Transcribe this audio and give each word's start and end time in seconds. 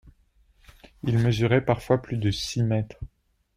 Ils 1.03 1.19
mesuraient 1.19 1.63
parfois 1.63 2.01
plus 2.01 2.17
de 2.17 2.31
six 2.31 2.63
mètres. 2.63 2.97